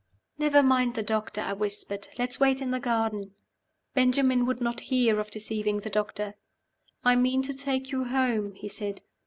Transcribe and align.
"Never 0.39 0.63
mind 0.63 0.95
the 0.95 1.03
doctor," 1.03 1.41
I 1.41 1.53
whispered. 1.53 2.07
"Let's 2.17 2.39
wait 2.39 2.59
in 2.59 2.71
the 2.71 2.79
garden." 2.79 3.35
Benjamin 3.93 4.47
would 4.47 4.59
not 4.59 4.79
hear 4.89 5.19
of 5.19 5.29
deceiving 5.29 5.81
the 5.81 5.91
doctor. 5.91 6.33
"I 7.03 7.15
mean 7.15 7.43
to 7.43 7.53
take 7.53 7.91
you 7.91 8.05
home," 8.05 8.55
he 8.55 8.67
said. 8.67 9.01